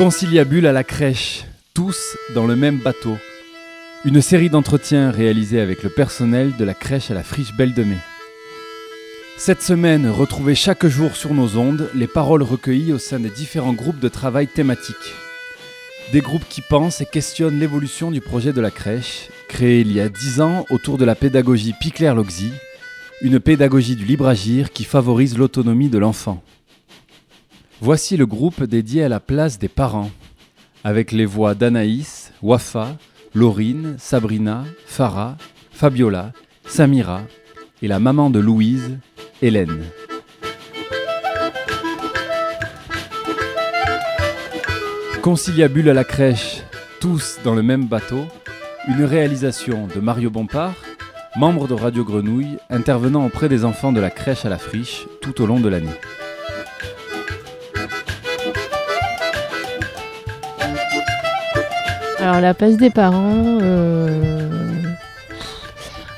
[0.00, 1.44] Conciliabule à la crèche,
[1.74, 3.18] tous dans le même bateau.
[4.06, 7.84] Une série d'entretiens réalisés avec le personnel de la crèche à la friche Belle de
[7.84, 7.98] Mai.
[9.36, 13.74] Cette semaine, retrouvez chaque jour sur nos ondes les paroles recueillies au sein des différents
[13.74, 14.96] groupes de travail thématiques.
[16.14, 20.00] Des groupes qui pensent et questionnent l'évolution du projet de la crèche, créé il y
[20.00, 22.52] a 10 ans autour de la pédagogie Picler-Loxy,
[23.20, 26.42] une pédagogie du libre agir qui favorise l'autonomie de l'enfant.
[27.82, 30.10] Voici le groupe dédié à la place des parents,
[30.84, 32.98] avec les voix d'Anaïs, Wafa,
[33.34, 35.38] Laurine, Sabrina, Farah,
[35.70, 36.32] Fabiola,
[36.66, 37.22] Samira
[37.80, 38.98] et la maman de Louise,
[39.40, 39.82] Hélène.
[45.22, 46.62] Conciliabule à la crèche,
[47.00, 48.26] tous dans le même bateau,
[48.88, 50.74] une réalisation de Mario Bompard,
[51.36, 55.40] membre de Radio Grenouille, intervenant auprès des enfants de la crèche à la friche tout
[55.40, 55.88] au long de l'année.
[62.20, 64.78] Alors la place des parents, euh,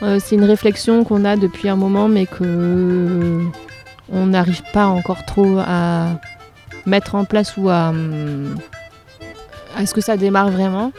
[0.03, 3.41] euh, c'est une réflexion qu'on a depuis un moment, mais que
[4.11, 6.09] on n'arrive pas encore trop à
[6.87, 7.93] mettre en place ou à,
[9.77, 10.93] à ce que ça démarre vraiment.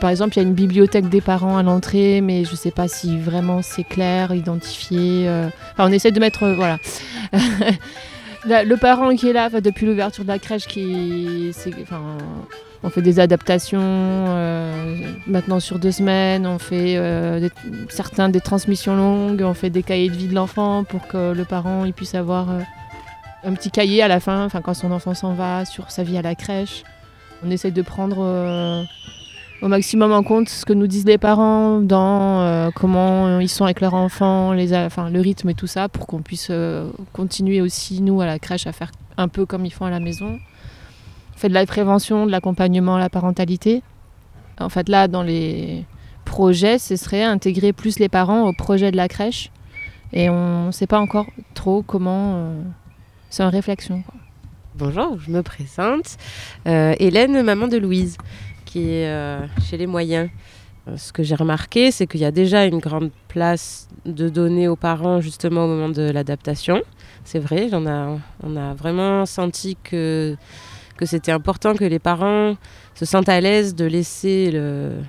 [0.00, 2.70] par exemple, il y a une bibliothèque des parents à l'entrée, mais je ne sais
[2.70, 5.28] pas si vraiment c'est clair, identifié.
[5.28, 5.48] euh.
[5.72, 6.78] Enfin, on essaie de mettre, euh, voilà.
[8.44, 12.16] Le parent qui est là depuis l'ouverture de la crèche, qui, enfin,
[12.82, 17.48] on fait des adaptations euh, maintenant sur deux semaines, on fait euh,
[17.88, 21.44] certains des transmissions longues, on fait des cahiers de vie de l'enfant pour que le
[21.44, 22.60] parent puisse avoir euh,
[23.44, 26.16] un petit cahier à la fin, enfin quand son enfant s'en va, sur sa vie
[26.16, 26.84] à la crèche.
[27.44, 28.86] On essaie de prendre
[29.62, 33.80] au maximum en compte ce que nous disent les parents dans comment ils sont avec
[33.80, 36.52] leur enfant, les, le rythme et tout ça, pour qu'on puisse
[37.14, 40.00] continuer aussi, nous, à la crèche, à faire un peu comme ils font à la
[40.00, 40.38] maison.
[41.40, 43.82] Fait de la prévention, de l'accompagnement à la parentalité.
[44.58, 45.86] En fait, là, dans les
[46.26, 49.50] projets, ce serait intégrer plus les parents au projet de la crèche.
[50.12, 52.34] Et on ne sait pas encore trop comment...
[52.34, 52.62] euh,
[53.30, 54.02] c'est en réflexion.
[54.74, 56.18] Bonjour, je me présente.
[56.68, 58.18] Euh, Hélène, maman de Louise,
[58.66, 60.28] qui est euh, chez les moyens.
[60.94, 64.76] Ce que j'ai remarqué, c'est qu'il y a déjà une grande place de donner aux
[64.76, 66.82] parents justement au moment de l'adaptation.
[67.24, 70.36] C'est vrai, on a vraiment senti que,
[71.00, 72.54] que c'était important que les parents
[72.94, 75.02] se sentent à l'aise de laisser, de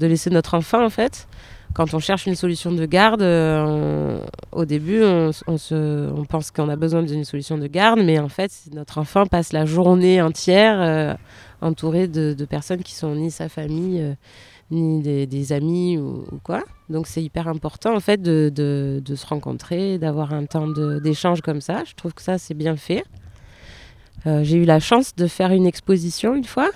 [0.00, 1.28] laisser notre enfant en fait.
[1.72, 4.18] Quand on cherche une solution de garde, euh,
[4.50, 8.28] au début, on, se, on pense qu'on a besoin d'une solution de garde, mais en
[8.28, 11.14] fait, notre enfant passe la journée entière euh,
[11.60, 14.14] entouré de, personnes qui sont ni sa famille, euh,
[14.72, 16.64] ni des, amis ou, quoi.
[16.88, 21.60] Donc c'est hyper important en fait de, de- se rencontrer, d'avoir un temps d'échange comme
[21.60, 21.84] ça.
[21.84, 23.04] Je trouve que ça c'est bien fait.
[24.26, 26.70] Euh, J'ai eu la chance de faire une exposition une fois.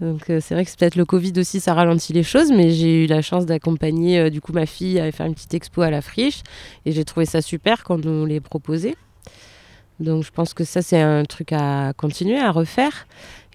[0.00, 2.70] Donc euh, c'est vrai que c'est peut-être le Covid aussi, ça ralentit les choses, mais
[2.70, 5.80] j'ai eu la chance d'accompagner euh, du coup ma fille à faire une petite expo
[5.80, 6.42] à la friche
[6.84, 8.94] et j'ai trouvé ça super quand on les proposé.
[10.00, 13.06] Donc je pense que ça c'est un truc à continuer à refaire.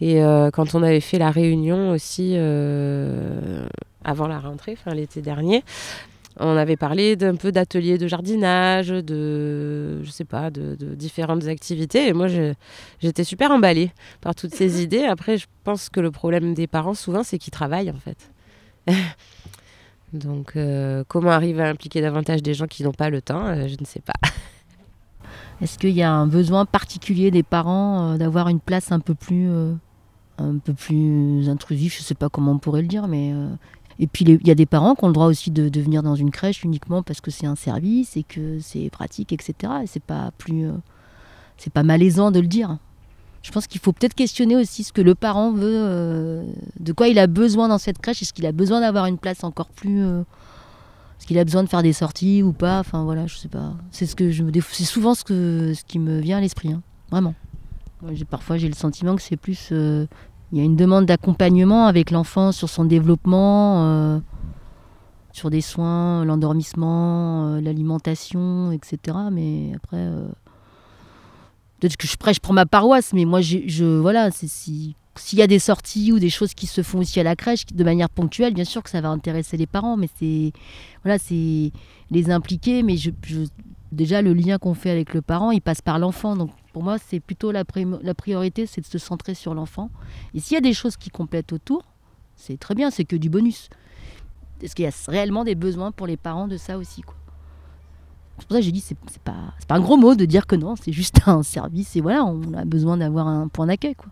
[0.04, 0.20] Et
[0.54, 2.36] quand on avait fait la réunion aussi
[4.04, 5.64] avant la rentrée, l'été dernier,
[6.40, 11.48] on avait parlé d'un peu d'ateliers de jardinage, de je sais pas, de, de différentes
[11.48, 12.08] activités.
[12.08, 12.28] Et moi
[13.00, 15.04] j'étais super emballée par toutes ces idées.
[15.04, 18.32] Après je pense que le problème des parents souvent c'est qu'ils travaillent en fait.
[20.14, 23.68] Donc euh, comment arriver à impliquer davantage des gens qui n'ont pas le temps, euh,
[23.68, 24.14] je ne sais pas.
[25.62, 29.14] Est-ce qu'il y a un besoin particulier des parents euh, d'avoir une place un peu
[29.14, 29.50] plus,
[30.38, 33.34] un peu plus intrusive Je sais pas comment on pourrait le dire, mais
[34.00, 36.16] et puis il y a des parents qui ont le droit aussi de, venir dans
[36.16, 39.74] une crèche uniquement parce que c'est un service et que c'est pratique, etc.
[39.84, 40.74] Et c'est pas plus, euh,
[41.58, 42.78] c'est pas malaisant de le dire.
[43.44, 46.44] Je pense qu'il faut peut-être questionner aussi ce que le parent veut, euh,
[46.80, 48.22] de quoi il a besoin dans cette crèche.
[48.22, 50.24] Est-ce qu'il a besoin d'avoir une place encore plus euh,
[51.18, 52.80] est-ce qu'il a besoin de faire des sorties ou pas?
[52.80, 53.76] Enfin voilà, je sais pas.
[53.92, 56.82] C'est ce que c'est souvent ce que ce qui me vient à l'esprit, hein.
[57.12, 57.36] vraiment.
[58.32, 59.72] Parfois j'ai le sentiment que c'est plus
[60.52, 64.20] il y a une demande d'accompagnement avec l'enfant sur son développement, euh,
[65.32, 69.18] sur des soins, l'endormissement, euh, l'alimentation, etc.
[69.32, 70.28] Mais après, euh,
[71.80, 75.48] peut-être que je prêche pour ma paroisse, mais moi je voilà, si s'il y a
[75.48, 78.54] des sorties ou des choses qui se font aussi à la crèche de manière ponctuelle,
[78.54, 80.52] bien sûr que ça va intéresser les parents, mais c'est
[81.04, 81.72] voilà, c'est
[82.12, 82.84] les impliquer.
[82.84, 83.12] Mais je,
[83.92, 86.50] déjà le lien qu'on fait avec le parent, il passe par l'enfant.
[86.74, 89.90] Pour moi, c'est plutôt la, priorité, c'est de se centrer sur l'enfant.
[90.34, 91.84] Et s'il y a des choses qui complètent autour,
[92.36, 93.70] c'est très bien, c'est que du bonus.
[94.62, 97.16] Est-ce qu'il y a réellement des besoins pour les parents de ça aussi quoi?
[98.38, 100.56] C'est pour ça que j'ai dit c'est pas pas un gros mot de dire que
[100.56, 104.10] non, c'est juste un service et voilà, on a besoin d'avoir un point d'accueil quoi.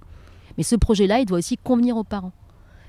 [0.57, 2.33] Mais ce projet-là, il doit aussi convenir aux parents.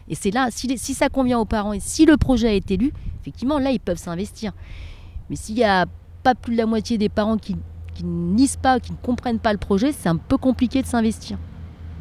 [0.08, 2.92] Et c'est là, si, si, ça convient aux parents et si le projet est élu,
[3.20, 4.52] effectivement, là, ils peuvent s'investir.
[5.28, 5.86] Mais s'il n'y a
[6.24, 7.56] pas plus de la moitié des parents qui,
[8.00, 11.38] qui ne pas, qui ne comprennent pas le projet, c'est un peu compliqué de s'investir,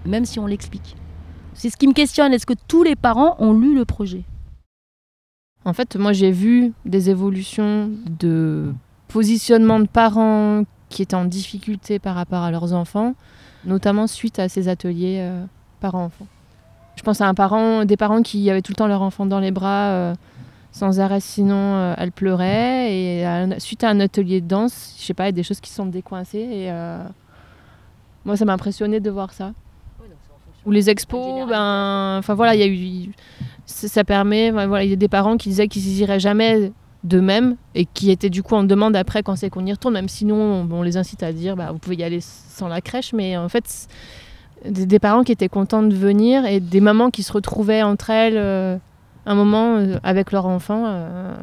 [0.06, 0.96] même si on l'explique.
[1.54, 4.24] C'est ce qui me questionne, est-ce que tous les parents ont lu le projet?
[5.66, 8.74] En fait, moi j'ai vu des évolutions de
[9.10, 13.14] positionnement de parents qui étaient en difficulté par rapport à leurs enfants,
[13.66, 15.44] notamment suite à ces ateliers euh,
[15.82, 16.28] parents-enfants.
[16.96, 19.40] Je pense à un parent, des parents qui avaient tout le temps leur enfant dans
[19.40, 20.16] les bras euh,
[20.72, 22.94] sans arrêt, sinon euh, elle pleurait.
[22.94, 25.44] Et à, suite à un atelier de danse, je sais pas, il y a des
[25.44, 26.40] choses qui sont décoincées.
[26.40, 27.04] Et euh,
[28.26, 29.54] moi, ça m'a impressionné de voir ça.
[30.66, 33.12] Ou les expos, ben, enfin voilà, il y a eu,
[33.66, 36.74] ça, ça permet, ben, voilà, il y a des parents qui disaient qu'ils iraient jamais
[37.06, 40.10] d'eux-mêmes et qui étaient du coup en demande après quand c'est qu'on y retourne, même
[40.10, 43.14] sinon on, on les incite à dire bah, vous pouvez y aller sans la crèche,
[43.14, 43.88] mais en fait
[44.66, 48.10] des, des parents qui étaient contents de venir et des mamans qui se retrouvaient entre
[48.10, 48.78] elles euh,
[49.30, 51.34] un moment euh, avec leur enfant euh,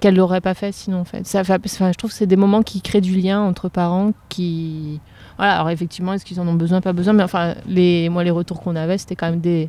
[0.00, 1.28] qu'elles n'auraient pas fait sinon en fait.
[1.34, 5.00] Enfin, je trouve que c'est des moments qui créent du lien entre parents qui
[5.36, 8.30] voilà alors effectivement est-ce qu'ils en ont besoin pas besoin mais enfin les moi les
[8.30, 9.68] retours qu'on avait c'était quand même des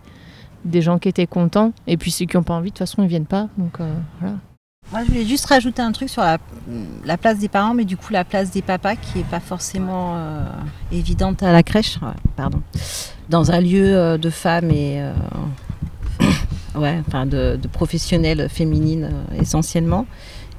[0.65, 3.01] des gens qui étaient contents et puis ceux qui n'ont pas envie de toute façon
[3.01, 4.35] ils viennent pas donc euh, voilà
[4.91, 6.37] Moi, je voulais juste rajouter un truc sur la,
[7.05, 10.15] la place des parents, mais du coup la place des papas qui est pas forcément
[10.91, 11.99] évidente à la crèche,
[12.35, 12.61] pardon,
[13.29, 15.01] dans un lieu de femmes et
[16.79, 20.05] ouais, enfin de, de professionnelles féminines euh, essentiellement.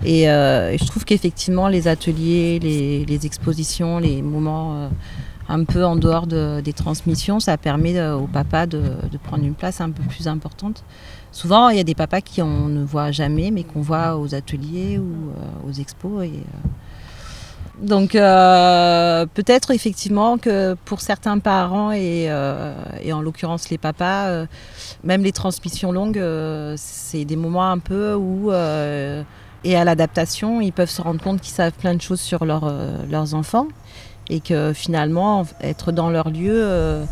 [0.04, 4.88] Et, euh, et je trouve qu'effectivement les ateliers, les, expositions, les moments euh,
[5.48, 8.80] un peu en dehors de- des transmissions, ça permet aux papas de,
[9.10, 10.84] de prendre une place un peu plus importante.
[11.32, 14.34] Souvent, il y a des papas qui on ne voit jamais, mais qu'on voit aux
[14.34, 15.30] ateliers ou
[15.68, 16.24] aux expos.
[16.24, 16.32] Et,
[17.80, 22.74] Donc, euh, peut-être effectivement que pour certains parents, et, euh,
[23.12, 24.46] en l'occurrence les papas, euh,
[25.04, 26.22] même les transmissions longues,
[26.76, 31.54] c'est des moments un peu où, et à l'adaptation, ils peuvent se rendre compte qu'ils
[31.54, 32.72] savent plein de choses sur leur,
[33.10, 33.68] leurs enfants.
[34.30, 37.06] Et que finalement, être dans leur lieu,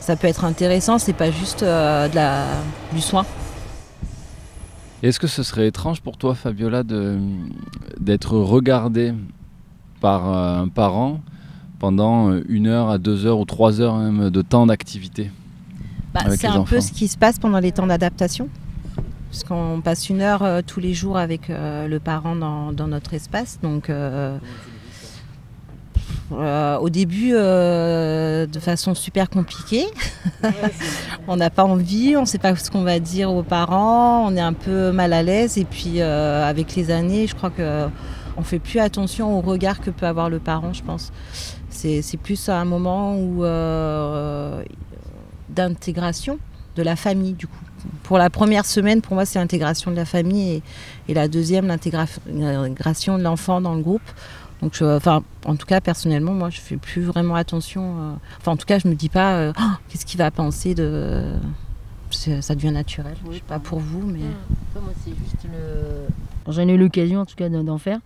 [0.00, 1.64] ça peut être intéressant, c'est pas juste
[2.92, 3.26] du soin.
[5.02, 9.12] Est-ce que ce serait étrange pour toi, Fabiola, d'être regardée
[10.00, 11.20] par euh, un parent
[11.78, 15.30] pendant euh, une heure à deux heures ou trois heures même de temps d'activité
[16.14, 18.48] Bah, c'est un peu ce qui se passe pendant les temps d'adaptation.
[19.30, 22.88] Parce qu'on passe une heure euh, tous les jours avec euh, le parent dans, dans
[22.88, 23.58] notre espace.
[23.62, 24.38] Donc, euh,
[26.30, 29.86] au début, de façon super compliquée.
[31.28, 34.36] on n'a pas envie, on ne sait pas ce qu'on va dire aux parents, on
[34.36, 35.56] est un peu mal à l'aise.
[35.56, 37.86] Et puis, avec les années, je crois que
[38.38, 41.12] on fait plus attention au regard que peut avoir le parent, je pense.
[41.70, 44.62] C'est plus un moment euh,
[45.50, 46.38] d'intégration
[46.76, 47.56] de la famille du coup.
[48.02, 50.62] Pour la première semaine, pour moi, c'est l'intégration de la famille
[51.08, 54.02] et, la deuxième, l'intégra- l'intégration de l'enfant dans le groupe.
[54.62, 57.82] Donc, enfin, en tout cas, personnellement, moi, je fais plus vraiment attention.
[57.82, 60.74] euh, enfin, en tout cas, je me dis pas, euh, Oh, qu'est-ce qu'il va penser
[60.74, 61.34] de.
[62.10, 63.14] Ça devient naturel.
[63.30, 64.20] je sais pas pour vous, mais.
[64.74, 66.52] Moi, c'est juste le.
[66.52, 67.98] J'en ai eu l'occasion en tout cas d'en faire.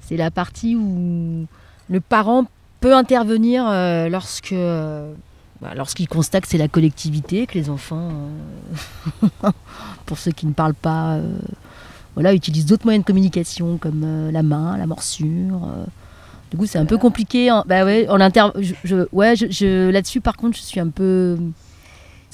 [0.00, 1.46] C'est la partie où
[1.88, 2.44] le parent
[2.80, 4.52] peut intervenir euh, lorsque.
[4.52, 5.12] euh,
[5.62, 8.10] bah, Lorsqu'il constate que c'est la collectivité, que les enfants,
[9.22, 9.50] euh,
[10.06, 11.38] pour ceux qui ne parlent pas, euh,
[12.14, 15.62] voilà, utilisent d'autres moyens de communication comme euh, la main, la morsure.
[15.64, 15.84] euh.
[16.50, 17.50] Du coup, c'est un peu compliqué.
[17.50, 18.46] en- bah ouais, en inter...
[18.60, 21.36] je, je- ouais, je, je- là-dessus, par contre, je suis un peu.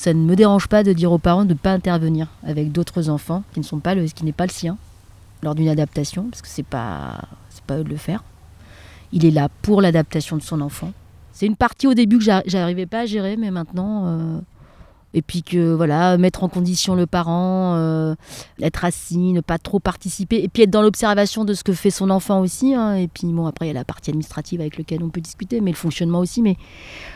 [0.02, 3.08] Ça ne me dérange pas de dire aux parents de ne pas intervenir avec d'autres
[3.08, 4.76] enfants qui ne sont pas le, qui n'est pas le sien
[5.44, 8.24] lors d'une adaptation, parce que c'est pas, c'est pas eux de le faire.
[9.12, 10.90] Il est là pour l'adaptation de son enfant.
[11.32, 14.06] C'est une partie au début que j'a- j'arrivais pas à gérer, mais maintenant.
[14.06, 14.38] euh,
[15.14, 18.14] et puis que voilà, mettre en condition le parent, euh,
[18.60, 21.90] être assis, ne pas trop participer, et puis être dans l'observation de ce que fait
[21.90, 22.74] son enfant aussi.
[22.74, 22.94] hein.
[22.96, 25.60] et puis bon, après il y a la partie administrative avec laquelle on peut discuter,
[25.60, 26.42] mais le fonctionnement aussi.
[26.42, 26.56] Mais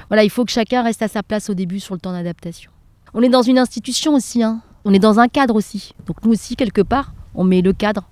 [0.09, 2.71] voilà, il faut que chacun reste à sa place au début sur le temps d'adaptation.
[3.19, 4.61] On est dans une institution aussi, hein.
[4.85, 5.95] on est dans un cadre aussi.
[6.07, 8.09] Donc nous aussi, quelque part, on met le cadre,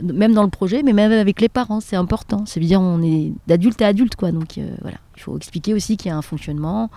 [0.00, 2.44] même dans le projet, mais même avec les parents, c'est important.
[2.46, 4.32] C'est bien, on est d'adulte à adulte, quoi.
[4.32, 6.90] Donc euh, voilà, il faut expliquer aussi qu'il y a un fonctionnement.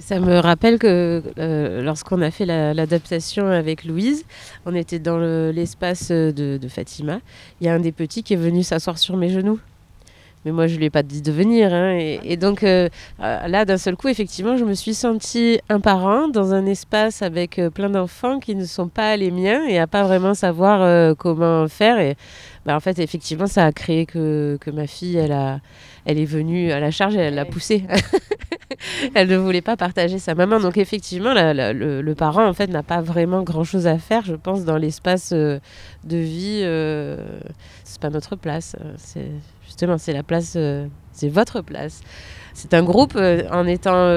[0.00, 4.24] Ça me rappelle que euh, lorsqu'on a fait la- l'adaptation avec Louise,
[4.66, 7.20] on était dans le- l'espace de Fatima.
[7.62, 9.58] Il y a un des petits qui est venu s'asseoir sur mes genoux.
[10.44, 11.72] Mais moi, je lui ai pas dit de venir.
[11.72, 11.92] hein.
[11.98, 12.88] Et, et donc, euh,
[13.20, 17.22] euh, là, d'un seul coup, effectivement, je me suis sentie un parent dans un espace
[17.22, 20.82] avec euh, plein d'enfants qui ne sont pas les miens et à pas vraiment savoir
[20.82, 21.98] euh, comment faire.
[22.00, 22.16] Et
[22.66, 25.60] bah, en fait, effectivement, ça a créé que, que ma fille, elle, a,
[26.04, 27.84] elle est venue à la charge et elle l'a poussée.
[29.14, 30.60] elle ne voulait pas partager sa maman.
[30.60, 34.24] Donc effectivement, la- la- le, le parent en fait n'a pas vraiment grand-chose à faire,
[34.24, 35.58] je pense, dans l'espace euh,
[36.04, 36.60] de vie.
[36.62, 37.16] Euh,
[37.84, 38.76] c'est pas notre place.
[38.96, 39.30] C'est
[39.64, 42.00] justement c'est la place, euh, c'est votre place.
[42.54, 44.10] C'est un groupe euh, en étant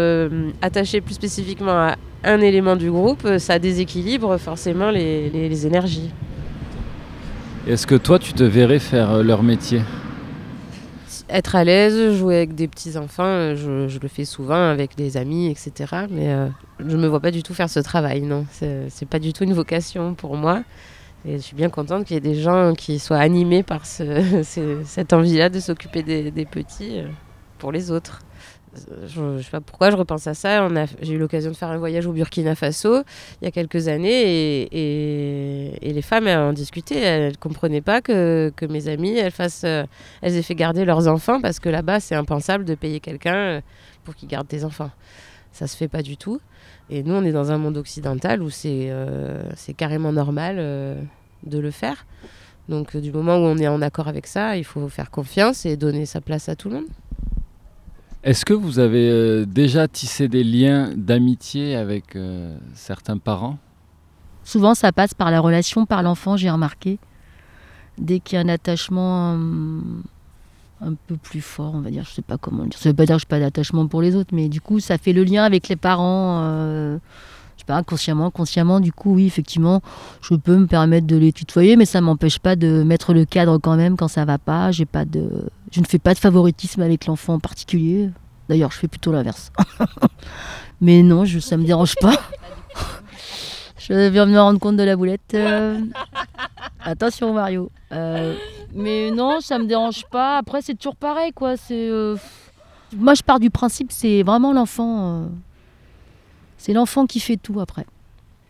[0.62, 6.12] attaché plus spécifiquement à un élément du groupe, ça déséquilibre forcément les, les- les énergies.
[7.68, 9.82] Est-ce que toi, tu te verrais faire euh, leur métier?
[11.30, 15.18] Être à l'aise, jouer avec des petits enfants, euh, je, le fais souvent avec des
[15.18, 15.72] amis, etc.
[16.12, 16.48] Mais euh,
[16.80, 18.46] je me vois pas du tout faire ce travail, non.
[18.52, 20.62] C'est c'est pas du tout une vocation pour moi.
[21.28, 24.44] Et je suis bien contente qu'il y ait des gens qui soient animés par ce-
[24.44, 27.02] ce- cette envie-là de s'occuper des, petits
[27.58, 28.20] pour les autres.
[29.08, 30.68] Je, je sais pas pourquoi je repense à ça.
[31.02, 33.04] J'ai eu l'occasion de faire un voyage au Burkina Faso
[33.42, 37.00] il y a quelques années et, les femmes en discutaient.
[37.00, 39.86] Elles ne comprenaient pas que, mes amies elles, fassent, euh,
[40.22, 43.62] elles aient fait garder leurs enfants parce que là-bas c'est impensable de payer quelqu'un euh,
[44.04, 44.92] pour qu'il garde tes enfants.
[45.52, 46.42] Ça se fait pas du tout.
[46.90, 49.44] Et nous on est dans un monde occidental où c'est euh,
[49.78, 52.06] carrément normal de le faire.
[52.68, 55.78] Donc du moment où on est en accord avec ça, il faut faire confiance et
[55.78, 56.88] donner sa place à tout le monde.
[58.26, 63.60] Est-ce que vous avez euh, déjà tissé des liens d'amitié avec euh, certains parents?
[64.44, 66.98] Souvent, ça passe par la relation, par l'enfant, j'ai remarqué.
[68.00, 70.02] Dès qu'il y a un attachement hum,
[70.82, 72.80] un peu plus fort, on va dire, je sais pas comment dire.
[72.80, 74.80] Ça veut pas dire que je n'ai pas d'attachement pour les autres, mais du coup,
[74.80, 76.42] ça fait le lien avec les parents.
[76.46, 76.98] euh,
[77.66, 79.82] sais pas, inconsciemment, consciemment, du coup, oui, effectivement,
[80.22, 83.58] je peux me permettre de les tutoyer, mais ça m'empêche pas de mettre le cadre
[83.58, 84.72] quand même quand ça va pas.
[84.72, 85.30] J'ai pas de,
[85.72, 88.10] je ne fais pas de favoritisme avec l'enfant en particulier.
[88.50, 89.52] D'ailleurs, je fais plutôt l'inverse.
[90.82, 92.14] mais non, je, ça me dérange pas.
[93.78, 95.22] Je viens de me rendre compte de la boulette.
[95.36, 95.80] euh.
[96.84, 97.70] Attention Mario.
[97.92, 98.36] Euh,
[98.74, 100.38] mais non, ça me dérange pas.
[100.40, 101.56] Après, c'est toujours pareil, quoi.
[101.56, 102.16] C'est, euh,
[102.96, 105.28] Moi, je pars du principe, c'est vraiment l'enfant.
[106.66, 107.86] C'est l'enfant qui fait tout après.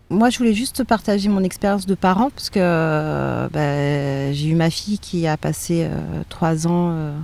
[0.09, 4.69] Moi, je voulais juste partager mon expérience de parent parce que bah, j'ai eu ma
[4.69, 7.19] fille qui a passé euh, trois ans, euh,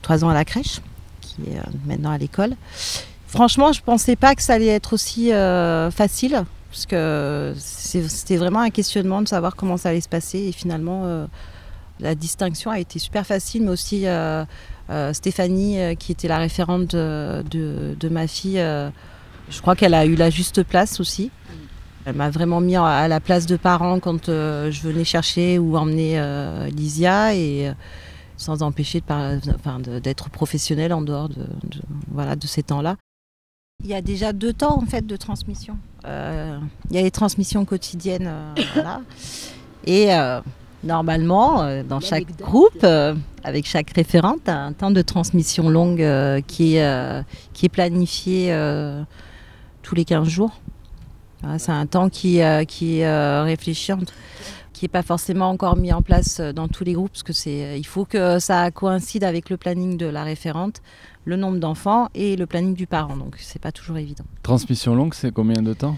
[0.00, 0.80] trois ans à la crèche,
[1.20, 2.56] qui est euh, maintenant à l'école.
[3.28, 8.70] Franchement, je pensais pas que ça allait être aussi facile parce que c'était vraiment un
[8.70, 11.26] questionnement de savoir comment ça allait se passer et finalement
[12.00, 14.04] la distinction a été super facile, mais aussi
[15.14, 18.62] Stéphanie, qui était la référente de, ma fille,
[19.52, 21.30] je crois qu'elle a eu la juste place aussi.
[22.04, 25.76] Elle m'a vraiment mis à la place de parents quand euh, je venais chercher ou
[25.76, 27.72] emmener euh, Lysia et euh,
[28.36, 32.96] sans empêcher enfin, d'être professionnelle en dehors de, de- voilà, de ces temps-là.
[33.84, 35.76] Il y a déjà deux temps en fait de transmission.
[36.04, 36.58] Euh,
[36.90, 39.00] il y a les transmissions quotidiennes, euh, voilà.
[39.84, 40.40] et euh,
[40.82, 46.40] normalement euh, dans chaque groupe, euh, avec chaque référente, un temps de transmission longue euh,
[46.44, 49.02] qui, est, euh, qui est planifié euh,
[49.82, 50.52] tous les 15 jours.
[51.42, 53.92] Voilà, c'est un temps qui, euh, qui est euh, réfléchi,
[54.72, 57.32] qui n'est pas forcément encore mis en place euh, dans tous les groupes, parce que
[57.32, 60.80] c'est, il faut que ça coïncide avec le planning de la référente,
[61.24, 63.16] le nombre d'enfants et le planning du parent.
[63.16, 64.24] Donc c'est pas toujours évident.
[64.42, 65.96] Transmission longue, c'est combien de temps?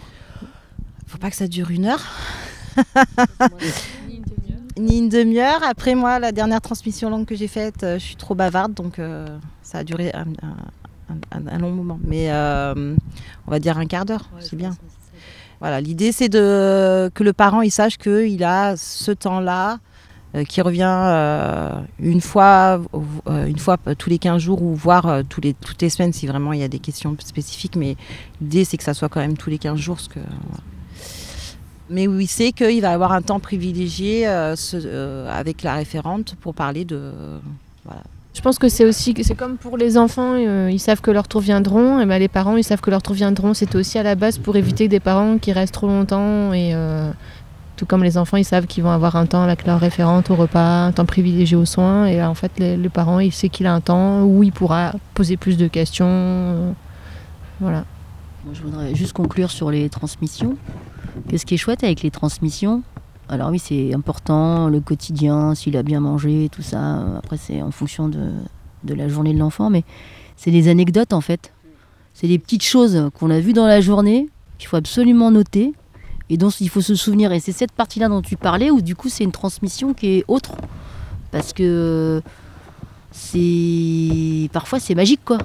[1.06, 2.02] Faut pas que ça dure une heure.
[4.76, 5.62] Ni une demi-heure.
[5.62, 8.98] Après moi, la dernière transmission longue que j'ai faite, euh, je suis trop bavarde, donc
[8.98, 9.26] euh,
[9.62, 10.56] ça a duré un, un-
[11.32, 11.98] un- un long moment.
[12.04, 12.94] Mais euh,
[13.46, 14.70] on va dire un quart d'heure, c'est bien.
[15.60, 19.78] Voilà, l'idée c'est de que le parent il sache qu'il a ce temps-là
[20.34, 22.80] euh, qui revient euh, une fois,
[23.26, 26.52] une fois tous les 15 jours ou voire tous les, toutes les semaines si vraiment
[26.52, 27.76] il y a des questions spécifiques.
[27.76, 27.96] Mais
[28.40, 29.96] l'idée c'est que ça soit quand même tous les 15 jours.
[29.96, 30.20] Parce que.
[31.90, 36.34] Mais oui, c'est qu'il va avoir un temps privilégié euh, ce- euh, avec la référente
[36.40, 37.12] pour parler de.
[37.84, 38.02] voilà.
[38.34, 41.28] Je pense que c'est aussi, c'est comme pour les enfants, euh, ils savent que leurs
[41.28, 43.54] tours viendront, et ben les parents, ils savent que leurs tours viendront.
[43.54, 47.10] C'était aussi à la base pour éviter des parents qui restent trop longtemps, et euh,
[47.76, 50.34] tout comme les enfants, ils savent qu'ils vont avoir un temps avec leur référente au
[50.34, 53.48] repas, un temps privilégié aux soins, et là, en fait, les, le parent, il sait
[53.48, 56.74] qu'il a un temps où il pourra poser plus de questions.
[57.60, 57.84] voilà.
[58.52, 60.56] Je voudrais juste conclure sur les transmissions.
[61.28, 62.82] Qu'est-ce qui est chouette avec les transmissions?
[63.28, 67.18] Alors oui, c'est important, le quotidien, s'il a bien mangé, tout ça.
[67.18, 68.30] Après, c'est en fonction de,
[68.86, 69.84] la journée de l'enfant, mais
[70.36, 71.52] c'est des anecdotes en fait.
[72.12, 74.28] C'est des petites choses qu'on a vues dans la journée,
[74.58, 75.72] qu'il faut absolument noter,
[76.28, 77.32] et dont il faut se souvenir.
[77.32, 80.24] Et c'est cette partie-là dont tu parlais, où du coup, c'est une transmission qui est
[80.28, 80.52] autre.
[81.30, 82.22] Parce que
[83.10, 85.38] c'est parfois c'est magique quoi.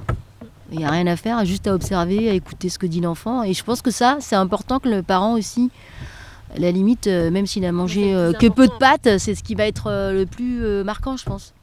[0.72, 3.42] Il n'y a rien à faire, juste à observer, à écouter ce que dit l'enfant.
[3.42, 5.70] Et je pense que ça, c'est important que le parent aussi,
[6.54, 9.42] à la limite, euh, même s'il a mangé euh, que peu de pâtes, c'est ce
[9.42, 11.54] qui va être euh, le plus euh, marquant, je pense.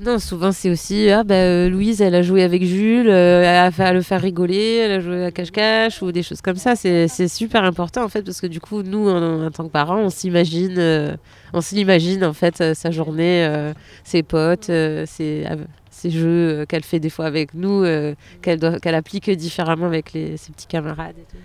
[0.00, 3.66] Non, souvent c'est aussi ah bah, euh, Louise, elle a joué avec Jules, euh, elle
[3.66, 6.54] a fait à le faire rigoler, elle a joué à cache-cache ou des choses comme
[6.54, 6.76] ça.
[6.76, 9.98] C'est super important en fait parce que du coup, nous en, en tant que parents,
[9.98, 11.16] on s'imagine, euh,
[11.52, 13.72] on s'imagine en fait euh, sa journée, euh,
[14.04, 15.56] ses potes, euh, ses, euh,
[15.90, 20.36] ses jeux euh, qu'elle fait des fois avec nous, euh, qu'elle applique différemment avec les,
[20.36, 21.16] ses petits camarades.
[21.18, 21.42] Et tout.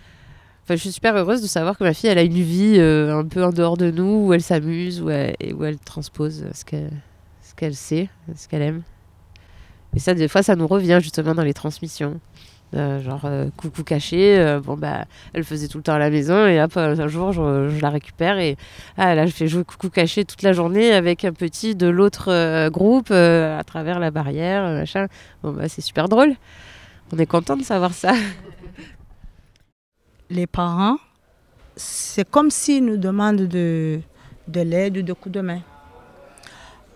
[0.68, 3.18] Enfin, je suis super heureuse de savoir que ma fille, elle a une vie euh,
[3.18, 6.66] un peu en dehors de nous, où elle s'amuse, où elle, où elle transpose ce
[7.56, 8.82] qu'elle sait, ce qu'elle aime.
[9.96, 12.20] Et ça, des fois, ça nous revient justement dans les transmissions.
[12.76, 16.46] Euh, genre, euh, coucou caché, bon, bah, elle faisait tout le temps à la maison,
[16.46, 18.58] et hop, un jour, je, la récupère, et
[18.98, 22.68] ah, là, je fais jouer coucou caché toute la journée avec un petit de l'autre
[22.68, 25.08] groupe à travers la barrière, machin.
[25.44, 26.34] Bon, bah, c'est super drôle.
[27.14, 28.12] On est content de savoir ça.
[30.30, 30.98] les parents,
[31.76, 34.00] c'est comme s'ils nous demandent de,
[34.48, 35.62] de l'aide ou de coups de main.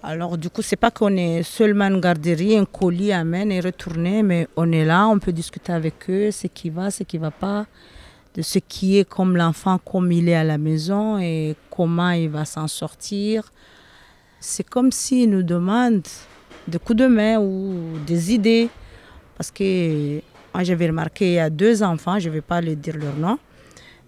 [0.03, 4.23] Alors du coup, c'est pas qu'on est seulement une garderie, un colis amène et retourner,
[4.23, 7.29] mais on est là, on peut discuter avec eux, ce qui va, ce qui va
[7.29, 7.67] pas,
[8.33, 12.29] de ce qui est comme l'enfant, comme il est à la maison et comment il
[12.29, 13.51] va s'en sortir.
[14.39, 16.07] C'est comme s'ils nous demandent
[16.67, 18.69] des coups de main ou des idées,
[19.37, 20.19] parce que
[20.53, 23.15] moi, j'avais remarqué, il y a deux enfants, je ne vais pas leur dire leur
[23.15, 23.39] nom,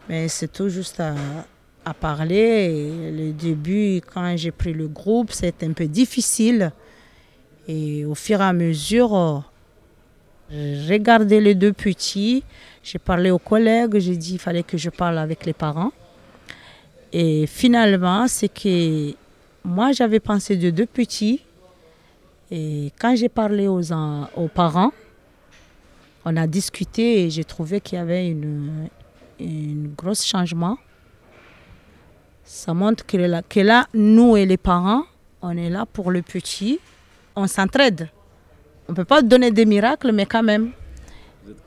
[0.10, 3.12] mais c'est tout juste à, parler.
[3.12, 6.72] Le début, quand j'ai pris le groupe, c'était un peu difficile.
[7.68, 9.40] Et au fur et à mesure, euh,
[10.86, 12.44] j'ai regardé les deux petits,
[12.84, 15.92] j'ai parlé aux collègues, j'ai dit qu'il fallait que je parle avec les parents.
[17.14, 19.14] Et finalement, c'est que
[19.64, 21.42] moi, j'avais pensé de deux petits.
[22.52, 24.92] Et quand j'ai parlé aux parents,
[26.25, 28.89] on a discuté et j'ai trouvé qu'il y avait une,
[29.39, 30.77] une grosse changement.
[32.44, 35.03] Ça montre que là, que là, nous et les parents,
[35.42, 36.80] on est là pour le petit.
[37.36, 38.10] On s'entraide.
[38.88, 40.72] On ne peut pas donner des miracles, mais quand même.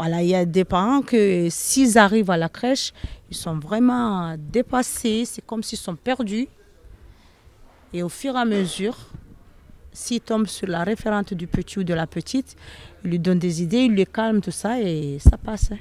[0.02, 2.92] Il y a des parents que s'ils arrivent à la crèche,
[3.30, 5.24] ils sont vraiment dépassés.
[5.26, 6.48] C'est comme s'ils sont perdus.
[7.92, 8.96] Et au fur et à mesure,
[9.96, 12.54] s'ils tombent sur la référente du petit ou de la petite,
[13.04, 15.72] ils lui donnent des idées, ils les calment, tout ça, et ça passe.
[15.72, 15.78] hein.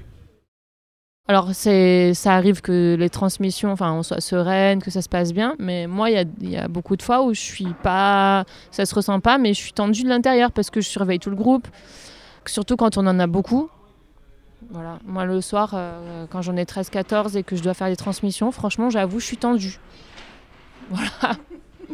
[1.28, 5.56] Alors, ça arrive que les transmissions, enfin, on soit sereine, que ça se passe bien.
[5.58, 8.46] Mais moi, il y a, il y a beaucoup de fois où je suis pas.
[8.70, 11.32] Ça se ressent pas, mais je suis tendue de l'intérieur parce que je surveille tout
[11.32, 11.68] le groupe.
[12.46, 13.70] Surtout quand on en a beaucoup.
[14.70, 15.00] Voilà.
[15.04, 18.52] Moi, le soir, euh, quand j'en ai 13-14 et que je dois faire des transmissions,
[18.52, 19.80] franchement, j'avoue, je suis tendue.
[20.92, 21.38] Voilà.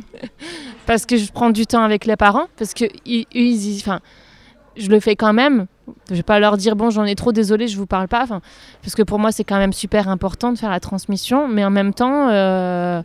[0.86, 2.48] parce que je prends du temps avec les parents.
[2.58, 3.84] Parce que ils, ils-
[4.78, 5.66] je le fais quand même.
[6.10, 8.24] Je vais pas leur dire, bon, j'en ai trop, désolé, je vous parle pas.
[8.24, 8.42] Enfin,
[8.82, 11.70] parce que pour moi, c'est quand même super important de faire la transmission, mais en
[11.70, 13.02] même temps, euh,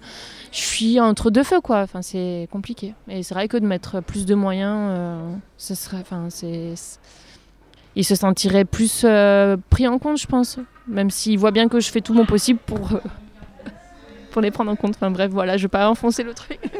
[0.52, 1.80] je suis entre deux feux, quoi.
[1.80, 2.94] Enfin, c'est compliqué.
[3.08, 6.74] Et c'est vrai que de mettre plus de moyens, euh, serait, enfin, c'est-
[7.96, 10.58] ils se sentiraient plus euh, pris en compte, je pense.
[10.86, 13.00] Même s'ils voient bien que je fais tout mon possible pour euh,
[14.36, 14.98] pour les prendre en compte.
[15.00, 16.60] Bref, voilà, je vais pas enfoncer le truc.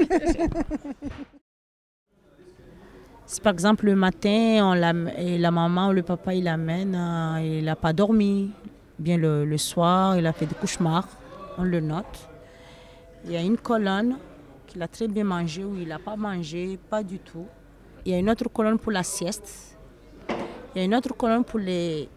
[3.28, 7.74] Si par exemple le matin, la maman ou le papa il l'amène, euh, il n'a
[7.74, 8.52] pas dormi,
[9.00, 11.08] bien le, soir, il a fait des cauchemars,
[11.58, 12.28] on le note.
[13.24, 14.16] Il y a une colonne
[14.68, 17.46] qu'il a très bien mangé ou il n'a pas mangé, pas du tout.
[18.04, 19.76] Il y a une autre colonne pour la sieste.
[20.74, 22.08] Il y a une autre colonne pour les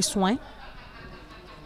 [0.00, 0.36] soins.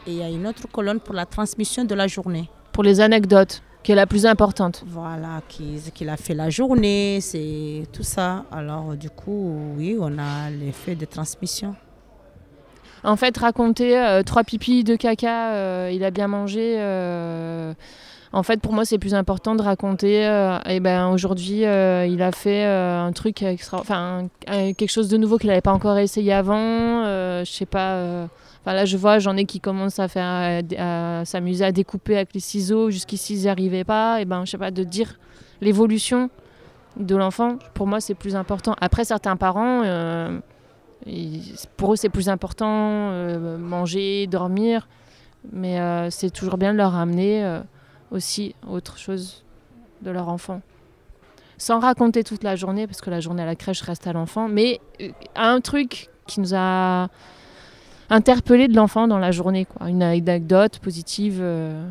[0.06, 2.48] Et il y a une autre colonne pour la transmission de la journée.
[2.76, 4.84] Pour les anecdotes, qui est la plus importante.
[4.86, 8.44] Voilà, qui- qu'il a fait la journée, c'est tout ça.
[8.52, 11.74] Alors, du coup, oui, on a l'effet de transmission.
[13.02, 16.74] En fait, raconter euh, trois pipis, deux caca, euh, il a bien mangé.
[16.78, 17.72] euh,
[18.34, 20.24] en fait, pour moi, c'est plus important de raconter.
[20.68, 25.48] et ben aujourd'hui, il a fait un truc extra, enfin quelque chose de nouveau qu'il
[25.48, 27.06] n'avait pas encore essayé avant.
[27.42, 28.28] je sais pas.
[28.66, 32.34] Euh, là, je vois, j'en ai qui commencent à faire, à s'amuser à découper avec
[32.34, 32.90] les ciseaux.
[32.90, 34.20] Jusqu'ici, ils n'y arrivaient pas.
[34.20, 35.18] Et ben, je sais pas, de dire
[35.60, 36.30] l'évolution
[36.96, 37.58] de l'enfant.
[37.74, 38.74] Pour moi, c'est plus important.
[38.80, 39.82] Après, certains parents.
[39.84, 40.38] euh,
[41.76, 44.88] pour eux, c'est plus important euh, manger, dormir,
[45.52, 47.60] mais euh, c'est toujours bien de leur amener euh,
[48.10, 49.44] aussi autre chose
[50.02, 50.62] de leur enfant.
[51.58, 54.48] Sans raconter toute la journée, parce que la journée à la crèche reste à l'enfant,
[54.48, 57.08] mais euh, un truc qui nous a
[58.10, 59.88] interpellé de l'enfant dans la journée, quoi.
[59.88, 61.84] une anecdote positive euh,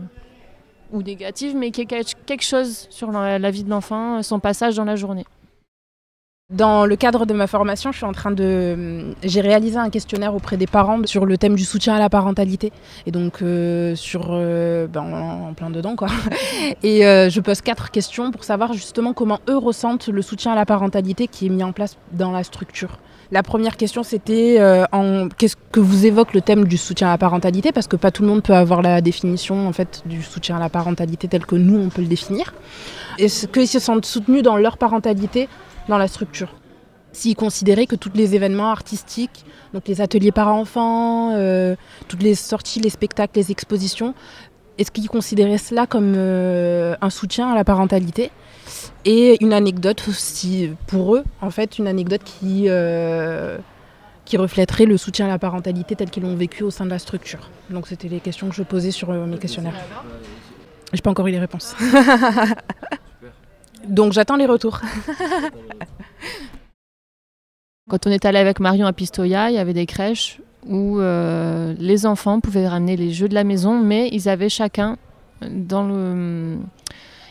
[0.91, 5.25] ou négative, mais quelque chose sur la vie de l'enfant, son passage dans la journée.
[6.53, 9.15] Dans le cadre de ma formation, je suis en train de.
[9.23, 12.71] J'ai réalisé un questionnaire auprès des parents sur le thème du soutien à la parentalité.
[13.07, 14.27] Et donc, euh, sur.
[14.29, 16.07] Euh, ben, en, plein dedans, quoi.
[16.83, 20.55] Et euh, je pose quatre questions pour savoir justement comment eux ressentent le soutien à
[20.55, 22.99] la parentalité qui est mis en place dans la structure.
[23.31, 24.59] La première question, c'était
[24.91, 25.29] en...
[25.29, 27.71] qu'est-ce que vous évoque le thème du soutien à la parentalité?
[27.71, 30.59] Parce que pas tout le monde peut avoir la définition en fait du soutien à
[30.59, 32.53] la parentalité tel que nous on peut le définir.
[33.17, 35.49] Est-ce qu'ils se sentent soutenus dans leur parentalité
[35.89, 36.53] dans la structure?
[37.13, 41.75] S'ils considéraient que tous les événements artistiques, donc les ateliers parents-enfants, euh,
[42.09, 44.13] toutes les sorties, les spectacles, les expositions,
[44.77, 48.31] est-ce qu'ils considéraient cela comme euh, un soutien à la parentalité?
[49.05, 53.59] Et une anecdote aussi pour eux, en fait, une anecdote qui, euh,
[54.25, 56.97] qui reflèterait le soutien à la parentalité tel qu'ils l'ont vécu au sein de la
[56.97, 57.51] structure.
[57.69, 59.75] Donc c'était les questions que je posais sur mes questionnaires.
[60.91, 61.75] J'ai pas encore eu les réponses.
[63.87, 64.81] Donc j'attends les retours.
[67.87, 71.75] Quand on est allé avec Marion à Pistoia, il y avait des crèches où euh,
[71.77, 74.97] les enfants pouvaient ramener les jeux de la maison, mais ils avaient chacun
[75.47, 76.57] dans le.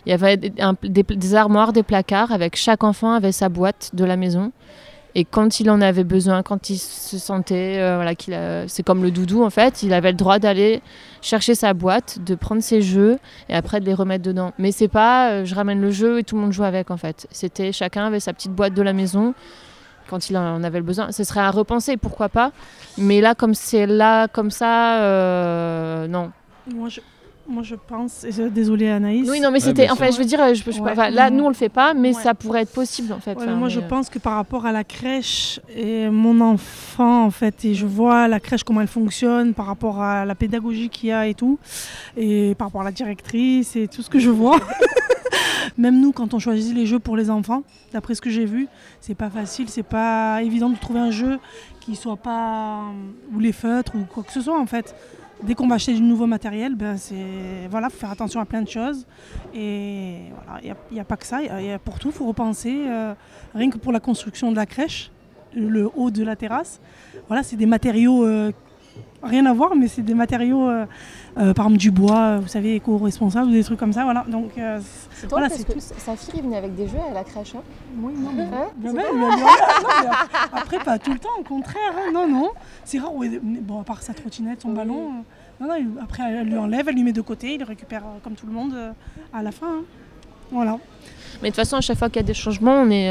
[0.07, 4.17] Il y avait des, armoires, des placards, avec chaque enfant avait sa boîte de la
[4.17, 4.53] maison.
[5.17, 8.37] Et quand il en avait besoin, quand il se sentait, euh, voilà, qu'il
[8.67, 10.83] c'est comme le doudou en fait, il avait le droit d'aller
[11.23, 14.53] chercher sa boîte, de prendre ses jeux et après de les remettre dedans.
[14.59, 16.97] Mais c'est pas, euh, je ramène le jeu et tout le monde joue avec en
[16.97, 17.29] fait.
[17.31, 19.35] C'était chacun avait sa petite boîte de la maison
[20.09, 21.13] quand il en avait le besoin.
[21.13, 22.51] Ce serait à repenser, pourquoi pas.
[22.99, 26.33] Mais là, comme c'est là, comme ça, euh, non.
[26.73, 27.01] Moi, je,
[27.47, 29.29] moi, je pense, désolée Anaïs.
[29.29, 31.69] Oui, non, mais c'était, enfin, je veux dire, je, je, là, nous, on le fait
[31.69, 33.35] pas, mais ça pourrait être possible, en fait.
[33.35, 37.75] moi, je pense que par rapport à la crèche et mon enfant, en fait, et
[37.75, 41.27] je vois la crèche comment elle fonctionne, par rapport à la pédagogie qu'il y a
[41.27, 41.59] et tout,
[42.17, 44.61] et par rapport à la directrice et tout ce que je vois.
[45.79, 48.69] Même nous, quand on choisit les jeux pour les enfants, d'après ce que j'ai vu,
[49.01, 51.39] c'est pas facile, c'est pas évident de trouver un jeu
[51.81, 52.85] qui soit pas
[53.35, 54.95] ou les feutres ou quoi que ce soit en fait
[55.45, 58.63] dès qu'on va acheter du nouveau matériel, ben c'est voilà, faut faire attention à plein
[58.63, 59.07] de choses.
[59.55, 62.87] Et voilà, il n'y a, pas que ça, y a, pour tout, il faut repenser.
[62.89, 63.15] Euh,
[63.55, 65.11] rien que pour la construction de la crèche,
[65.55, 66.81] le haut de la terrasse,
[67.29, 68.53] voilà, c'est des matériaux euh,
[69.25, 70.87] rien à voir, mais c'est des matériaux, euh,
[71.35, 74.25] par exemple du bois, vous savez, éco-responsable, des trucs comme ça, voilà.
[74.29, 77.55] Donc c'est toi, voilà, parce que sa fille venait avec des jeux à la crèche.
[77.57, 77.63] Hein
[78.01, 78.47] oui, non, mais,
[80.53, 82.51] après pas tout le temps, au contraire, hein, non, non.
[82.85, 83.13] C'est rare.
[83.43, 85.13] Bon, à part sa trottinette, son ballon.
[85.61, 88.03] Euh, non, non, après, elle lui enlève, elle lui met de côté, il le récupère
[88.03, 88.91] euh, comme tout le monde euh,
[89.33, 89.67] à la fin.
[89.67, 89.85] Hein.
[90.51, 90.79] Voilà.
[91.43, 93.11] Mais de toute façon, à chaque fois qu'il y a des changements, on est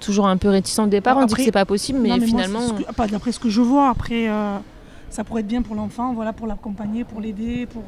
[0.00, 1.16] toujours un peu réticent au départ.
[1.16, 2.60] on dit que c'est pas possible, mais, finalement.
[2.96, 4.28] pas d'après ce que je vois, après,
[5.10, 7.82] ça pourrait être bien pour l'enfant, voilà, pour l'accompagner, pour l'aider, pour.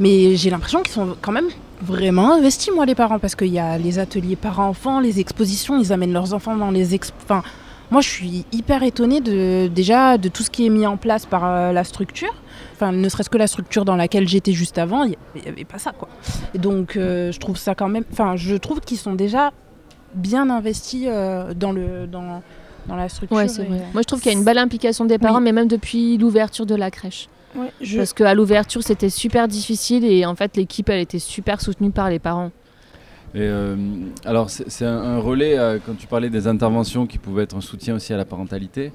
[0.00, 1.48] Mais j'ai l'impression qu'ils sont quand même
[1.82, 5.92] vraiment investis, moi, les parents, parce qu'il y a les ateliers parents-enfants, les expositions, ils
[5.92, 7.42] amènent leurs enfants dans les expositions.
[7.90, 11.24] Moi, je suis hyper étonnée de, déjà de tout ce qui est mis en place
[11.24, 12.34] par euh, la structure.
[12.74, 15.78] Enfin, ne serait-ce que la structure dans laquelle j'étais juste avant, il n'y avait pas
[15.78, 16.08] ça, quoi.
[16.52, 18.04] Et donc, euh, je trouve ça quand même.
[18.10, 19.52] Enfin, je trouve qu'ils sont déjà
[20.14, 22.42] bien investis euh, dans le dans,
[22.88, 23.36] dans la structure.
[23.36, 23.82] Ouais, vrai.
[23.92, 26.66] Moi, je trouve qu'il y a une belle implication des parents, mais même depuis l'ouverture
[26.66, 27.28] de la crèche.
[27.54, 27.96] Ouais, je...
[27.98, 32.10] Parce qu'à l'ouverture, c'était super difficile et en fait, l'équipe, elle était super soutenue par
[32.10, 32.50] les parents.
[33.34, 33.76] Euh,
[34.24, 37.96] alors c'est un, relais, euh, quand tu parlais des interventions qui pouvaient être un soutien
[37.96, 38.92] aussi à la parentalité.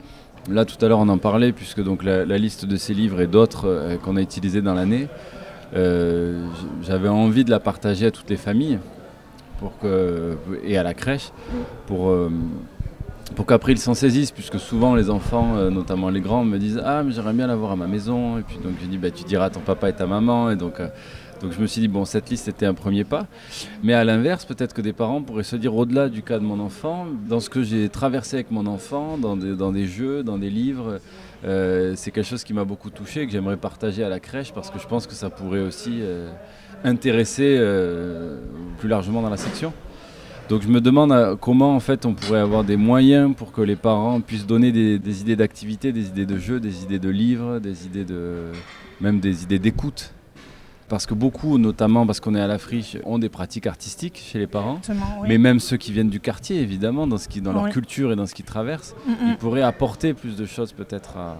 [0.49, 3.27] Là tout à l'heure on en parlait puisque donc la, liste de ces livres et
[3.27, 5.07] d'autres euh, qu'on a utilisés dans l'année,
[5.73, 8.79] j'avais envie de la partager à toutes les familles
[9.59, 11.31] pour que, et à la crèche
[11.85, 12.13] pour,
[13.35, 17.03] pour qu'après ils s'en saisissent puisque souvent les enfants, notamment les grands, me disent ah
[17.03, 19.45] mais j'aimerais bien l'avoir à ma maison et puis donc je dis bah, tu diras
[19.45, 20.79] à ton papa et ta maman et donc
[21.41, 23.25] donc je me suis dit, bon, cette liste était un premier pas.
[23.83, 26.59] Mais à l'inverse, peut-être que des parents pourraient se dire, au-delà du cas de mon
[26.59, 30.99] enfant, dans ce que j'ai traversé avec mon enfant, dans des, jeux, dans des livres,
[31.43, 34.69] euh, c'est quelque chose qui m'a beaucoup touché, que j'aimerais partager à la crèche, parce
[34.69, 36.29] que je pense que ça pourrait aussi euh,
[36.83, 38.39] intéresser euh,
[38.77, 39.73] plus largement dans la section.
[40.49, 43.77] Donc je me demande comment en fait on pourrait avoir des moyens pour que les
[43.77, 47.59] parents puissent donner des, des idées d'activité, des idées de jeux, des idées de livres,
[47.59, 48.51] des idées de
[48.99, 50.13] même des idées d'écoute
[50.91, 54.39] parce que beaucoup, notamment parce qu'on est à la friche, ont des pratiques artistiques chez
[54.39, 54.81] les parents.
[55.25, 58.17] Mais même ceux qui viennent du quartier, évidemment, dans, ce qui, dans leur culture et
[58.17, 59.29] dans ce qu'ils traversent, mm, mm.
[59.29, 61.37] ils pourraient apporter plus de choses peut-être à...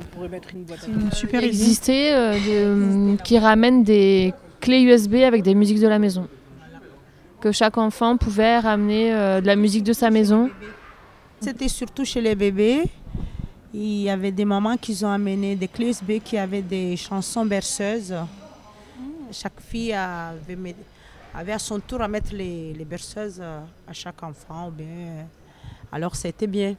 [0.00, 4.32] On pourrait mettre une boîte à super exister euh, qui ramène des
[4.62, 6.26] clés USB avec des musiques de la maison.
[7.40, 10.50] Que chaque enfant pouvait ramener euh, de la musique de sa maison.
[11.40, 12.84] C'était surtout chez les bébés.
[13.74, 15.92] Il y avait des mamans qui ont amené des clés
[16.24, 18.14] qui avaient des chansons berceuses
[19.32, 24.72] chaque fille avait, à son tour à mettre les, berceuses à chaque enfant
[25.92, 26.74] Alors c'était bien.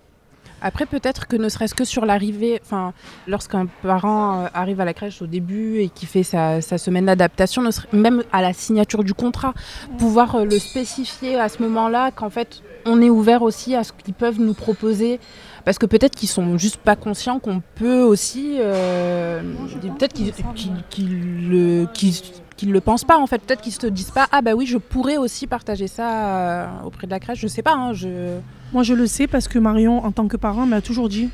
[0.61, 2.93] Après, peut-être que ne serait-ce que sur l'arrivée, enfin,
[3.27, 7.63] lorsqu'un parent euh, arrive à la crèche au début et qui fait sa, semaine d'adaptation,
[7.93, 9.53] même à la signature du contrat,
[9.97, 13.91] pouvoir euh, le spécifier à ce moment-là, qu'en fait, on est ouvert aussi à ce
[13.91, 15.19] qu'ils peuvent nous proposer.
[15.63, 18.57] Parce que peut-être qu'ils sont juste pas conscients qu'on peut aussi.
[18.61, 19.41] euh,
[19.99, 20.33] peut-être qu'ils.
[22.57, 24.77] Qu'ils- le pensent pas en fait, peut-être qu'ils se disent pas ah bah oui je
[24.77, 28.37] pourrais aussi partager ça euh, auprès de la crèche, je sais pas, hein, je...
[28.73, 31.29] Moi, je le sais parce que Marion, en tant que parent, m'a toujours dit.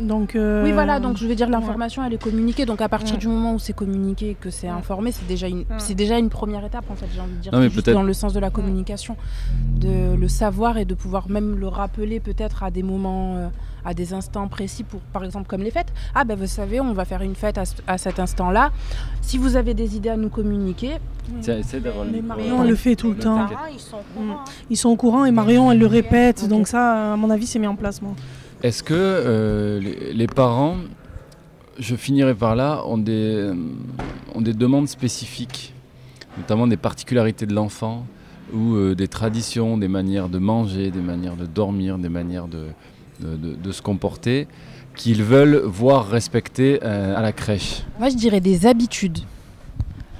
[0.00, 2.64] Donc, euh, Oui, voilà, donc je veux dire, l'information, elle est communiquée.
[2.64, 3.20] Donc à partir Ouais.
[3.20, 6.64] du moment où c'est communiqué, que c'est informé, c'est déjà, une, c'est déjà une première
[6.64, 7.52] étape, en fait, j'ai envie de dire.
[7.52, 9.16] Non, mais juste dans le sens de la communication,
[9.78, 13.48] de le savoir et de pouvoir même le rappeler peut-être à des moments, euh,
[13.84, 15.92] à des instants précis, pour, par exemple comme les fêtes.
[16.14, 18.70] Ah ben vous savez, on va faire une fête à, ce- à cet instant-là.
[19.22, 20.92] Si vous avez des idées à nous communiquer,
[21.42, 22.36] Tiens, essaie d'avoir le Mais micro.
[22.38, 23.46] Marion le fait tout le temps.
[23.72, 24.32] ils sont Mm.
[24.70, 26.48] Ils sont au courant et Marion, elle le répète.
[26.48, 28.02] Donc ça, à mon avis, c'est mis en place.
[28.02, 28.12] Moi.
[28.62, 30.76] Est-ce que euh, les, les parents,
[31.78, 33.54] je finirai par là, ont des, euh,
[34.34, 35.72] ont des demandes spécifiques,
[36.36, 38.04] notamment des particularités de l'enfant
[38.52, 42.66] ou euh, des traditions, des manières de manger, des manières de dormir, des manières de,
[43.20, 44.48] de, de- de se comporter,
[44.96, 49.18] qu'ils veulent voir respectées euh, à la crèche Moi, je dirais des habitudes.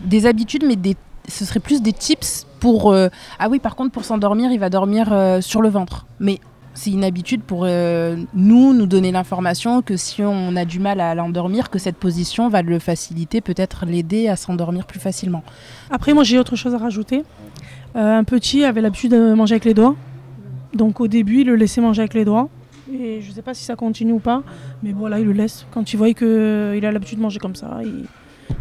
[0.02, 0.96] Des habitudes, mais des...
[1.28, 2.92] ce serait plus des tips pour.
[2.92, 3.08] euh,
[3.38, 6.06] Ah oui, par contre, pour s'endormir, il va dormir euh, sur le ventre.
[6.20, 6.38] Mais
[6.72, 11.00] c'est une habitude pour euh, nous, nous donner l'information que si on a du mal
[11.00, 15.42] à l'endormir, que cette position va le faciliter, peut-être l'aider à s'endormir plus facilement.
[15.90, 17.24] Après, moi, j'ai autre chose à rajouter.
[17.96, 19.96] Euh, un petit avait l'habitude de manger avec les doigts.
[20.72, 22.48] Donc, au début, il le laissait manger avec les doigts.
[22.92, 24.42] Et je ne sais pas si ça continue ou pas.
[24.82, 25.66] Mais voilà, il le laisse.
[25.70, 28.04] Quand il voit qu'il a l'habitude de manger comme ça, ils,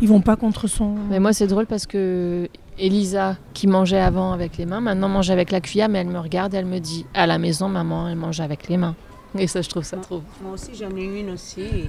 [0.02, 0.96] ils vont pas contre son.
[1.10, 5.30] Mais moi, c'est drôle parce que Elisa, qui mangeait avant avec les mains, maintenant mange
[5.30, 8.08] avec la cuillère, mais elle me regarde et elle me dit À la maison, maman,
[8.08, 8.96] elle mange avec les mains.
[9.38, 10.24] Et ça, je trouve ça trop.
[10.42, 11.88] Moi aussi, j'en ai une aussi.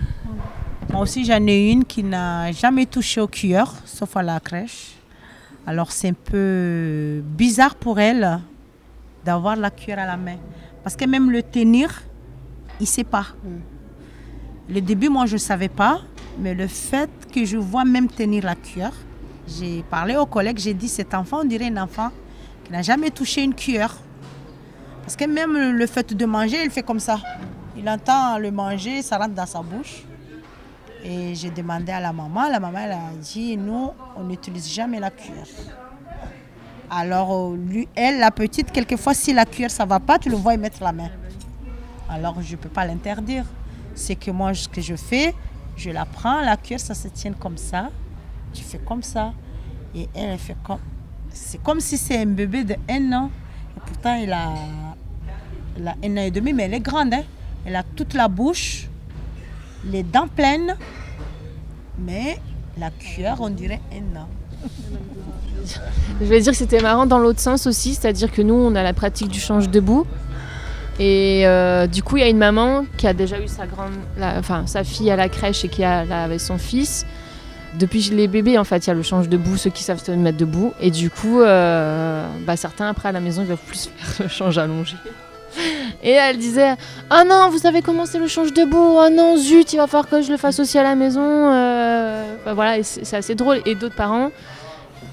[0.90, 4.96] Moi aussi, j'en ai une qui n'a jamais touché au cuillère, sauf à la crèche.
[5.66, 8.40] Alors, c'est un peu bizarre pour elle
[9.24, 10.36] d'avoir la cuillère à la main.
[10.82, 12.02] Parce que même le tenir,
[12.80, 13.26] il ne sait pas.
[14.68, 16.00] Le début, moi, je ne savais pas.
[16.38, 18.94] Mais le fait que je vois même tenir la cuillère,
[19.46, 22.10] j'ai parlé aux collègues, j'ai dit, cet enfant, on dirait un enfant
[22.64, 23.94] qui n'a jamais touché une cuillère.
[25.02, 27.18] Parce que même le fait de manger, il fait comme ça.
[27.76, 30.04] Il entend le manger, ça rentre dans sa bouche.
[31.04, 35.00] Et j'ai demandé à la maman, la maman elle a dit, nous, on n'utilise jamais
[35.00, 35.46] la cuillère.
[36.90, 40.36] Alors, euh, lui, elle, la petite, quelquefois, si la cuillère, ça va pas, tu le
[40.36, 41.10] vois y mettre la main.
[42.10, 43.44] Alors, je ne peux pas l'interdire.
[43.94, 45.34] C'est que moi, ce que je fais,
[45.76, 47.90] je la prends, la cuillère, ça se tient comme ça.
[48.52, 49.32] Tu fais comme ça.
[49.94, 50.80] Et elle, elle fait comme...
[51.32, 53.30] C'est comme si c'est un bébé de un an.
[53.76, 54.54] Et pourtant, il a,
[55.78, 57.14] il a un an et demi, mais elle est grande.
[57.14, 57.22] hein.
[57.64, 58.88] Elle a toute la bouche,
[59.84, 60.76] les dents pleines,
[61.98, 62.38] mais
[62.76, 64.28] la cuillère, on dirait un an.
[66.20, 68.82] Je vais dire que c'était marrant dans l'autre sens aussi, c'est-à-dire que nous, on a
[68.82, 70.06] la pratique du change debout.
[71.00, 73.92] Et euh, du coup, il y a une maman qui a déjà eu sa, grande,
[74.20, 77.06] enfin, sa fille à la crèche et qui a là, avec son fils.
[77.78, 80.12] Depuis les bébés, en fait, il y a le change debout, ceux qui savent se
[80.12, 80.74] mettre debout.
[80.78, 84.28] Et du coup, euh, bah, certains, après, à la maison, ils doivent plus faire le
[84.28, 84.96] change allongé.
[86.02, 86.74] Et elle disait
[87.08, 90.08] Ah non, vous savez comment c'est le change debout Ah non, zut, il va falloir
[90.08, 91.22] que je le fasse aussi à la maison.
[91.24, 93.62] Euh, bah, voilà, c'est assez drôle.
[93.64, 94.30] Et d'autres parents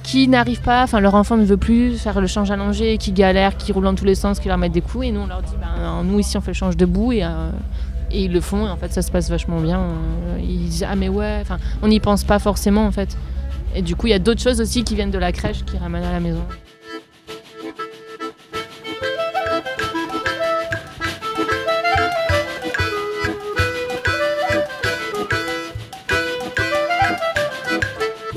[0.07, 3.57] qui n'arrivent pas, enfin leur enfant ne veut plus faire le change allongé, qui galèrent,
[3.57, 5.41] qui roulent dans tous les sens, qui leur mettent des coups, et nous on leur
[5.41, 7.51] dit, ben, nous ici on fait le change debout, et, euh,
[8.09, 9.79] et ils le font, et en fait ça se passe vachement bien.
[9.81, 13.17] Euh, Ils disent, ah mais ouais, enfin on n'y pense pas forcément en fait.
[13.75, 15.77] Et du coup il y a d'autres choses aussi qui viennent de la crèche, qui
[15.77, 16.41] ramènent à la maison.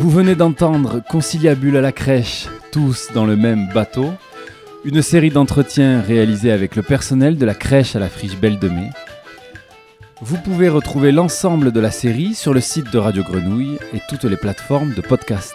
[0.01, 4.11] Vous venez d'entendre Conciliabule à la crèche, tous dans le même bateau,
[4.87, 8.71] une série d'entretiens réalisés avec le personnel de la crèche à la friche Belle de
[8.71, 8.89] Mai.
[10.23, 14.25] Vous pouvez retrouver l'ensemble de la série sur le site de Radio Grenouille et toutes
[14.25, 15.55] les plateformes de podcast.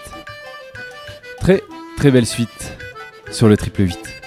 [1.40, 1.64] Très
[1.98, 2.78] très belle suite
[3.32, 4.25] sur le triple 8.